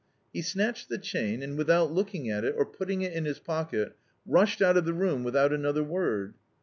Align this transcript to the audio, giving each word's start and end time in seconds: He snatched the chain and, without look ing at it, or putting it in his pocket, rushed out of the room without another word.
He 0.33 0.41
snatched 0.41 0.89
the 0.89 0.97
chain 0.97 1.43
and, 1.43 1.55
without 1.59 1.91
look 1.91 2.15
ing 2.15 2.27
at 2.27 2.43
it, 2.43 2.55
or 2.57 2.65
putting 2.65 3.03
it 3.03 3.13
in 3.13 3.25
his 3.25 3.37
pocket, 3.37 3.95
rushed 4.25 4.59
out 4.59 4.75
of 4.75 4.85
the 4.85 4.95
room 4.95 5.23
without 5.23 5.53
another 5.53 5.83
word. 5.83 6.33